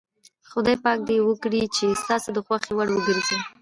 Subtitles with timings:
[0.49, 3.37] خدای پاک دې وکړي چې ستاسو د خوښې وړ وګرځي.